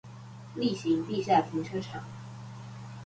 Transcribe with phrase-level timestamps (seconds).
[0.55, 2.03] 力行地下停車場